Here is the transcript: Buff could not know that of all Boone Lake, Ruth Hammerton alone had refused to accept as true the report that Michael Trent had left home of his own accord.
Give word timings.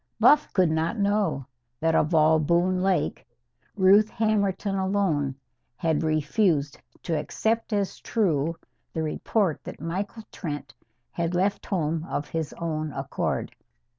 Buff 0.19 0.51
could 0.53 0.71
not 0.71 0.97
know 0.97 1.45
that 1.79 1.93
of 1.93 2.15
all 2.15 2.39
Boone 2.39 2.81
Lake, 2.81 3.27
Ruth 3.75 4.09
Hammerton 4.09 4.73
alone 4.73 5.35
had 5.75 6.01
refused 6.01 6.79
to 7.03 7.15
accept 7.15 7.71
as 7.71 7.99
true 7.99 8.55
the 8.93 9.03
report 9.03 9.63
that 9.63 9.79
Michael 9.79 10.23
Trent 10.31 10.73
had 11.11 11.35
left 11.35 11.67
home 11.67 12.03
of 12.09 12.29
his 12.29 12.51
own 12.53 12.91
accord. 12.93 13.55